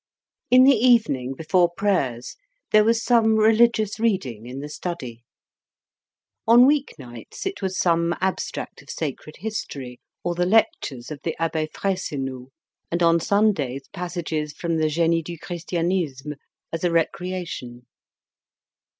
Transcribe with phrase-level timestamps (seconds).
[0.49, 2.35] In the evening, before prayers,
[2.71, 5.23] there was some religious reading in the study.
[6.47, 11.39] On week nights it was some abstract of sacred history or the Lectures of the
[11.39, 12.47] Abbe Frayssinous,
[12.89, 16.33] and on Sundays passages from the "Genie du Christianisme,"
[16.73, 17.85] as a recreation.